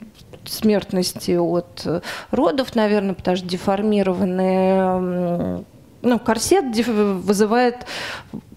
[0.45, 1.86] смертности от
[2.32, 5.64] родов, наверное, потому что деформированные...
[6.01, 7.86] Ну, корсет вызывает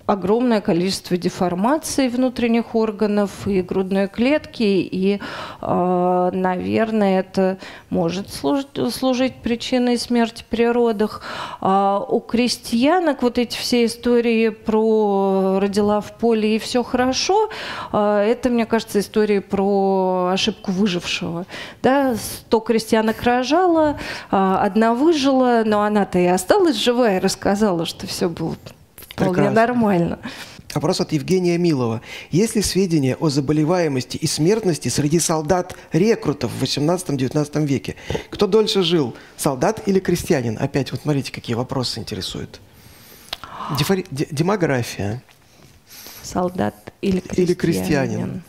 [0.09, 5.21] огромное количество деформаций внутренних органов и грудной клетки, и,
[5.61, 7.59] э, наверное, это
[7.91, 11.21] может служить, причиной смерти при родах.
[11.61, 17.51] А у крестьянок вот эти все истории про родила в поле и все хорошо,
[17.93, 21.45] э, это, мне кажется, истории про ошибку выжившего.
[21.83, 23.99] Да, 100 крестьянок рожала,
[24.31, 28.57] одна выжила, но она-то и осталась живая, рассказала, что все было
[29.19, 29.61] вполне Прекрасно.
[29.61, 30.19] нормально.
[30.75, 32.03] Вопрос от Евгения Милова.
[32.31, 37.97] Есть ли сведения о заболеваемости и смертности среди солдат-рекрутов в 18-19 веке?
[38.31, 40.59] Кто дольше жил, солдат или крестьянин?
[40.61, 42.61] Опять вот смотрите, какие вопросы интересуют.
[43.79, 44.05] Дефори...
[44.11, 45.23] Демография.
[46.23, 47.45] Солдат или крестьянин.
[47.45, 48.43] Или крестьянин.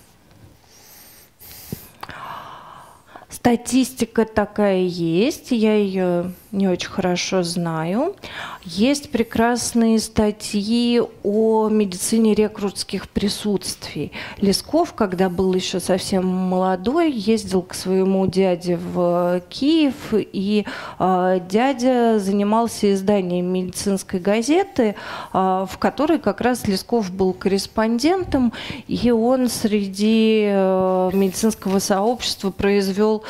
[3.29, 8.15] Статистика такая есть, я ее не очень хорошо знаю.
[8.63, 14.11] Есть прекрасные статьи о медицине рекрутских присутствий.
[14.37, 20.65] Лесков, когда был еще совсем молодой, ездил к своему дяде в Киев, и
[20.97, 24.95] э, дядя занимался изданием медицинской газеты,
[25.33, 28.53] э, в которой как раз Лесков был корреспондентом,
[28.87, 33.23] и он среди э, медицинского сообщества произвел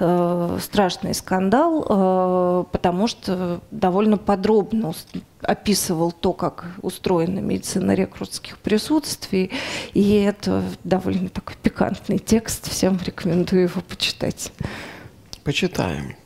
[0.00, 4.92] э, страшный скандал, э, потому что довольно подробно
[5.40, 9.50] описывал то, как устроена медицина рекрутских присутствий,
[9.94, 14.52] и это довольно такой пикантный текст, всем рекомендую его почитать.
[15.44, 16.16] Почитаем.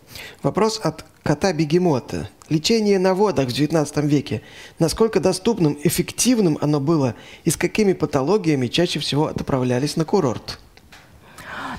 [0.42, 2.28] Вопрос от кота-бегемота.
[2.48, 4.42] Лечение на водах в XIX веке.
[4.78, 7.14] Насколько доступным, эффективным оно было
[7.44, 10.60] и с какими патологиями чаще всего отправлялись на курорт?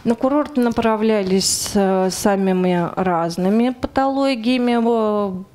[0.04, 4.78] На курорт направлялись э, самыми разными патологиями.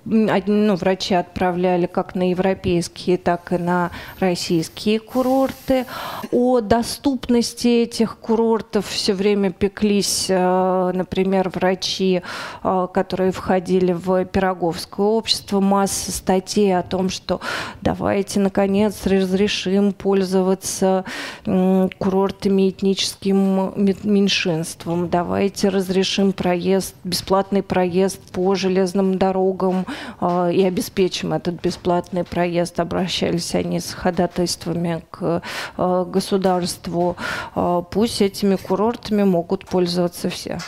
[0.05, 5.87] Ну, врачи отправляли как на европейские, так и на российские курорты.
[6.33, 12.23] О доступности этих курортов все время пеклись, э, например, врачи,
[12.63, 15.61] э, которые входили в Пироговское общество.
[15.61, 17.41] Масса статей о том, что
[17.81, 21.05] давайте, наконец, разрешим пользоваться
[21.45, 29.87] курортами этническим меньшинством меньшинствам, давайте разрешим проезд, бесплатный проезд по железным дорогам
[30.21, 32.81] э, и обеспечим этот бесплатный проезд.
[32.81, 35.43] Обращались они с ходатайствами к
[35.77, 37.17] э, государству.
[37.55, 40.59] Э, пусть этими курортами могут пользоваться все.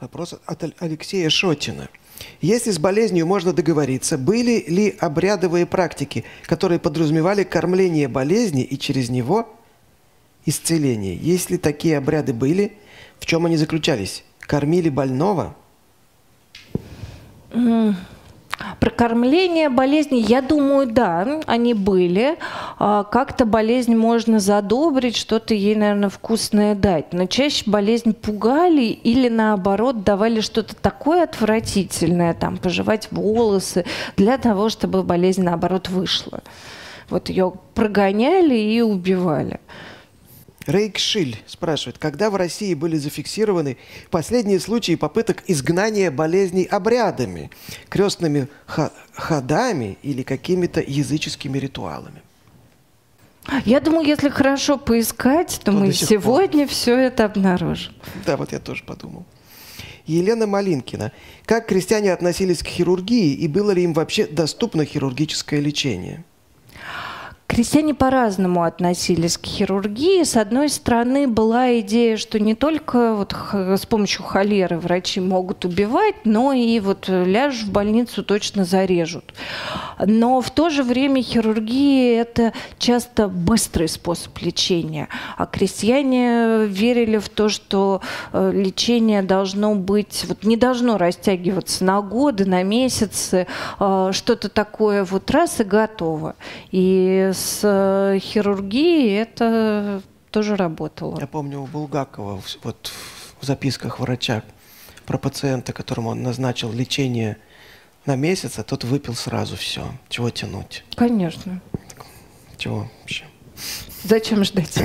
[0.00, 1.88] Вопрос от Алексея Шотина.
[2.40, 9.08] Если с болезнью можно договориться, были ли обрядовые практики, которые подразумевали кормление болезни и через
[9.08, 9.57] него
[10.48, 11.14] исцеления.
[11.14, 12.72] Если такие обряды были,
[13.18, 14.24] в чем они заключались?
[14.40, 15.54] Кормили больного?
[18.80, 22.38] Про кормление болезни, я думаю, да, они были.
[22.78, 27.12] А, как-то болезнь можно задобрить, что-то ей, наверное, вкусное дать.
[27.12, 33.84] Но чаще болезнь пугали или, наоборот, давали что-то такое отвратительное, там, пожевать волосы,
[34.16, 36.42] для того, чтобы болезнь, наоборот, вышла.
[37.10, 39.60] Вот ее прогоняли и убивали.
[40.68, 43.78] Рейк Шиль спрашивает, когда в России были зафиксированы
[44.10, 47.50] последние случаи попыток изгнания болезней обрядами,
[47.88, 52.20] крестными ходами или какими-то языческими ритуалами?
[53.64, 56.74] Я думаю, если хорошо поискать, то, то мы сегодня пор.
[56.74, 57.94] все это обнаружим.
[58.26, 59.24] Да, вот я тоже подумал.
[60.04, 61.12] Елена Малинкина.
[61.46, 66.24] Как крестьяне относились к хирургии и было ли им вообще доступно хирургическое лечение?
[67.48, 70.22] Крестьяне по-разному относились к хирургии.
[70.22, 76.14] С одной стороны, была идея, что не только вот с помощью холеры врачи могут убивать,
[76.24, 79.32] но и вот ляжешь в больницу, точно зарежут.
[79.98, 85.08] Но в то же время хирургия– это часто быстрый способ лечения.
[85.38, 92.02] А крестьяне верили в то, что э, лечение должно быть, вот не должно растягиваться на
[92.02, 93.46] годы, на месяцы,
[93.80, 96.36] э, что-то такое вот раз и готово.
[96.72, 101.18] И с э, хирургией это тоже работало.
[101.20, 102.92] Я помню у Булгакова вот
[103.40, 104.42] в записках врача
[105.06, 107.38] про пациента, которому он назначил лечение
[108.04, 109.86] на месяц, а тот выпил сразу все.
[110.08, 110.84] Чего тянуть?
[110.96, 111.60] Конечно.
[112.56, 113.24] Чего вообще?
[114.04, 114.78] Зачем ждать?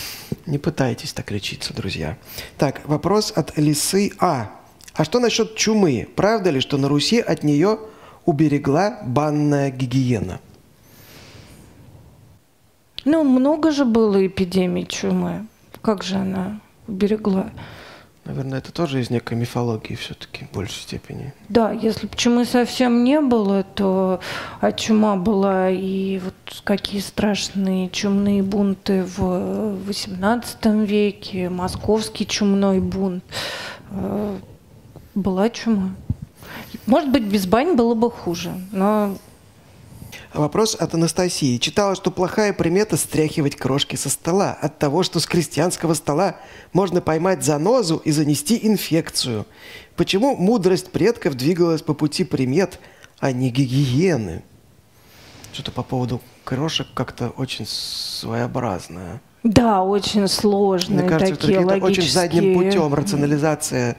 [0.46, 2.16] Не пытайтесь так лечиться, друзья.
[2.56, 4.50] Так, вопрос от Лисы А.
[4.94, 6.08] А что насчет чумы?
[6.16, 7.78] Правда ли, что на Руси от нее
[8.24, 10.40] уберегла банная гигиена?
[13.10, 15.46] Ну, много же было эпидемий чумы.
[15.80, 17.48] Как же она берегла?
[18.26, 21.32] Наверное, это тоже из некой мифологии все-таки в большей степени.
[21.48, 24.20] Да, если бы чумы совсем не было, то
[24.60, 26.34] а чума была и вот
[26.64, 33.24] какие страшные чумные бунты в XVIII веке, московский чумной бунт.
[33.90, 34.36] Э,
[35.14, 35.94] была чума.
[36.84, 39.16] Может быть, без бань было бы хуже, но
[40.38, 41.58] Вопрос от Анастасии.
[41.58, 44.56] Читала, что плохая примета стряхивать крошки со стола.
[44.60, 46.36] От того, что с крестьянского стола
[46.72, 49.46] можно поймать занозу и занести инфекцию.
[49.96, 52.78] Почему мудрость предков двигалась по пути примет,
[53.18, 54.44] а не гигиены?
[55.52, 59.20] Что-то по поводу крошек как-то очень своеобразное.
[59.42, 62.02] Да, очень сложные Мне кажется, такие это логические...
[62.04, 63.96] очень задним путем рационализация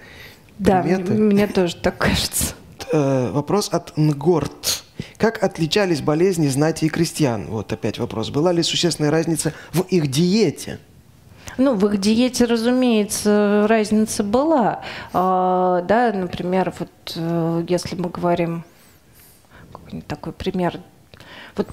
[0.58, 1.12] да, приметы.
[1.12, 2.54] мне тоже так кажется.
[2.94, 4.86] Э, вопрос от Нгорт.
[5.18, 7.46] Как отличались болезни знати и крестьян?
[7.48, 8.30] Вот опять вопрос.
[8.30, 10.80] Была ли существенная разница в их диете?
[11.58, 14.82] Ну, в их диете, разумеется, разница была.
[15.14, 18.64] А, да, например, вот э, если мы говорим,
[20.08, 20.80] такой пример,
[21.56, 21.68] вот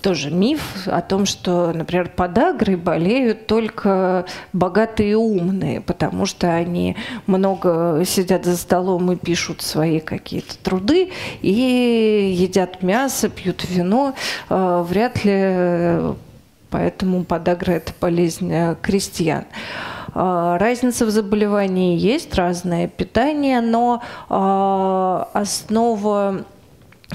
[0.00, 6.96] тоже миф о том, что, например, подагрой болеют только богатые и умные, потому что они
[7.26, 11.10] много сидят за столом и пишут свои какие-то труды,
[11.42, 14.14] и едят мясо, пьют вино.
[14.48, 16.14] Э, вряд ли
[16.70, 19.44] поэтому подагра– это болезнь э, крестьян.
[20.14, 24.02] Э, разница в заболевании есть, разное питание, но
[25.32, 26.44] основа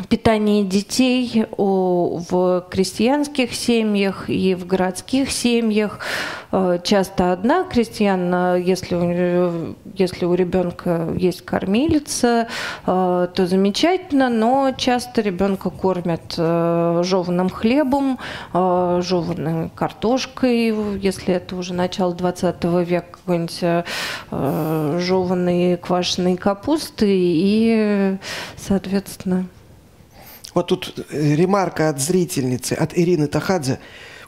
[0.09, 5.99] питание детей в крестьянских семьях и в городских семьях.
[6.51, 12.47] Э, часто одна крестьян, если у, если у ребенка есть кормилица,
[12.85, 18.17] э, то замечательно, но часто ребенка кормят э, жеванным хлебом,
[18.53, 23.85] жеванной картошкой, если это уже начало 20 века, какой-нибудь
[25.01, 28.17] жеванной квашеной капусты и,
[28.57, 29.47] соответственно,
[30.53, 33.79] вот тут э, ремарка от зрительницы, от Ирины Тахадзе.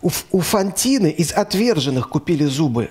[0.01, 2.89] У, у Фантины из отверженных купили зубы.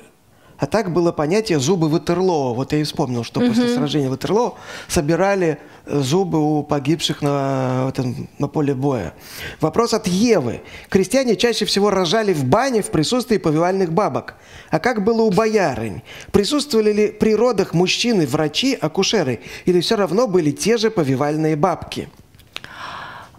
[0.56, 2.54] А так было понятие зубы Ватерлоо.
[2.54, 3.48] Вот я и вспомнил, что угу.
[3.48, 4.54] после сражения Ватерлоо
[4.88, 9.14] собирали э, зубы у погибших на, этом, на поле боя.
[9.60, 10.62] Вопрос от Евы.
[10.88, 14.34] Крестьяне чаще всего рожали в бане в присутствии повивальных бабок.
[14.70, 16.02] А как было у боярынь?
[16.30, 19.40] Присутствовали ли при родах мужчины, врачи, акушеры?
[19.64, 22.08] Или все равно были те же повивальные бабки?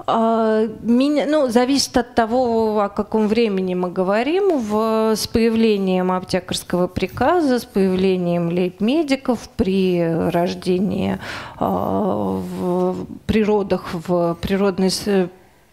[0.07, 4.59] А, меня, ну, зависит от того, о каком времени мы говорим.
[4.59, 11.17] В, с появлением аптекарского приказа, с появлением лейб-медиков при рождении, э,
[11.59, 14.91] в природах в природной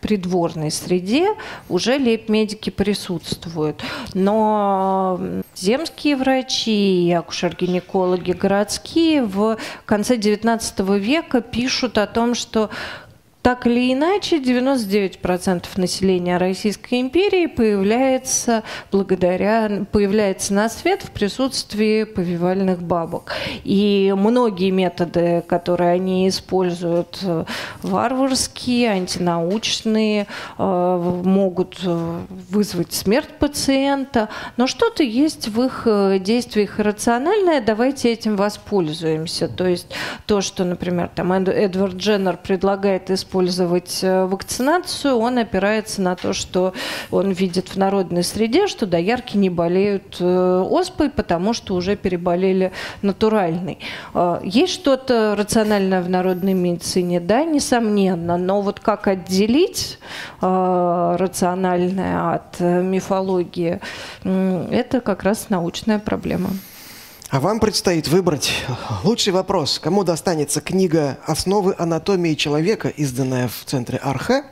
[0.02, 1.28] придворной среде
[1.68, 3.82] уже лейб-медики присутствуют.
[4.12, 5.18] Но
[5.54, 9.56] земские врачи и акушер-гинекологи городские в
[9.86, 12.68] конце XIX века пишут о том, что
[13.42, 18.62] так или иначе, 99% населения Российской империи появляется
[18.92, 23.32] благодаря, появляется на свет в присутствии повивальных бабок.
[23.64, 27.44] И многие методы, которые они используют, э,
[27.82, 30.28] варварские, антинаучные,
[30.58, 38.36] э, могут э, вызвать смерть пациента, но что-то есть в их действиях рациональное, давайте этим
[38.36, 39.48] воспользуемся.
[39.48, 39.88] То есть
[40.26, 46.34] то, что, например, там Эдвард Дженнер предлагает использовать использовать э, вакцинацию, он опирается на то,
[46.34, 46.74] что
[47.10, 52.72] он видит в народной среде, что доярки не болеют э, оспой, потому что уже переболели
[53.00, 53.78] натуральной.
[54.12, 57.20] Э, есть что-то рациональное в народной медицине?
[57.20, 58.36] Да, несомненно.
[58.36, 59.98] Но вот как отделить
[60.40, 63.80] рациональное от мифологии,
[64.24, 66.50] это как раз научная проблема.
[67.32, 68.52] А вам предстоит выбрать
[69.04, 69.78] лучший вопрос.
[69.78, 74.44] Кому достанется книга «Основы анатомии человека», изданная в центре Архе,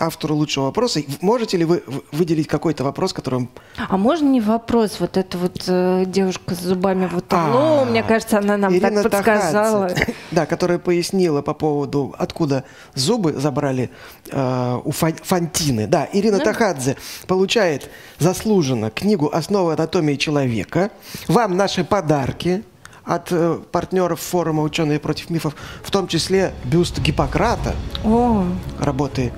[0.00, 1.00] автору лучшего вопроса.
[1.20, 1.82] Можете ли вы
[2.12, 3.48] выделить какой-то вопрос, который...
[3.76, 4.96] А можно не вопрос?
[4.98, 9.12] Вот эта вот э, девушка с зубами вот а, мне кажется, она нам Ирина так
[9.12, 9.88] подсказала.
[9.88, 13.90] Тахадзе, да, которая пояснила по поводу, откуда зубы забрали
[14.30, 15.86] э, у Фантины.
[15.86, 16.44] Да, Ирина ну.
[16.44, 16.96] Тахадзе
[17.26, 20.90] получает заслуженно книгу «Основы анатомии человека».
[21.28, 22.64] Вам наши подарки
[23.04, 27.74] от э, партнеров форума «Ученые против мифов», в том числе бюст Гиппократа,
[28.04, 28.44] О.
[28.78, 29.32] работы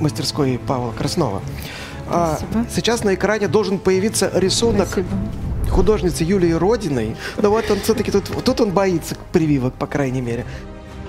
[0.00, 1.42] мастерской Павла Краснова.
[2.08, 2.38] А,
[2.74, 5.08] сейчас на экране должен появиться рисунок Спасибо.
[5.70, 7.16] художницы Юлии Родиной.
[7.36, 10.44] Но вот он все-таки тут, тут он боится прививок, по крайней мере.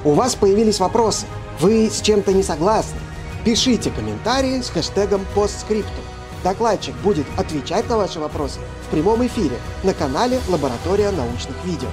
[0.03, 1.25] У вас появились вопросы.
[1.59, 2.99] Вы с чем-то не согласны?
[3.45, 6.03] Пишите комментарии с хэштегом постскриптум.
[6.43, 11.87] Докладчик будет отвечать на ваши вопросы в прямом эфире на канале «Лаборатория научных видео».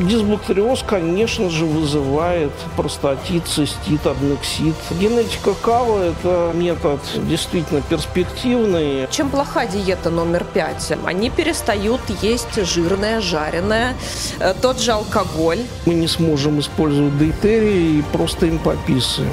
[0.00, 4.74] Дисбактериоз, конечно же, вызывает простатит, цистит, аднексит.
[4.90, 9.06] Генетика кава– это метод действительно перспективный.
[9.10, 10.92] Чем плоха диета номер пять?
[11.04, 13.94] Они перестают есть жирное, жареное,
[14.40, 15.60] э, тот же алкоголь.
[15.86, 19.32] Мы не сможем использовать дейтерии и просто им пописываем.